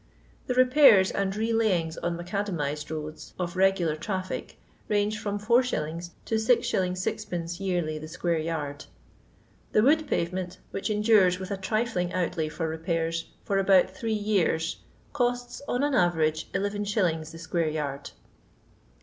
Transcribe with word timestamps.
The 0.47 0.55
repairs 0.55 1.11
and 1.11 1.35
re 1.35 1.53
layings 1.53 1.95
on 1.97 2.17
macadamized 2.17 2.89
roads 2.89 3.35
of 3.37 3.55
regular 3.55 3.95
traffic 3.95 4.57
range 4.87 5.19
from 5.19 5.37
4s. 5.39 6.09
to 6.25 6.35
6s. 6.35 6.65
6d. 6.65 7.59
yearly, 7.59 7.99
the 7.99 8.07
square 8.07 8.39
yard. 8.39 8.85
The 9.73 9.83
wood 9.83 10.07
payement, 10.07 10.57
which 10.71 10.89
endures, 10.89 11.37
with 11.37 11.51
a 11.51 11.57
trifling 11.57 12.11
outlay 12.13 12.49
for 12.49 12.67
repairs, 12.67 13.27
for 13.43 13.59
about 13.59 13.91
three 13.91 14.11
years, 14.15 14.77
costs, 15.13 15.61
on 15.67 15.83
an 15.83 15.93
ayerage, 15.93 16.45
lis. 16.55 17.31
the 17.31 17.37
square 17.37 17.69
yard. 17.69 18.09